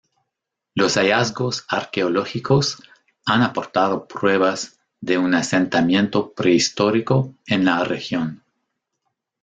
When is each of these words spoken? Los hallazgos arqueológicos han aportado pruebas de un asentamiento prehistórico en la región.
Los 0.73 0.95
hallazgos 0.97 1.63
arqueológicos 1.67 2.79
han 3.23 3.43
aportado 3.43 4.07
pruebas 4.07 4.79
de 4.99 5.19
un 5.19 5.35
asentamiento 5.35 6.31
prehistórico 6.31 7.35
en 7.45 7.65
la 7.65 7.83
región. 7.83 8.41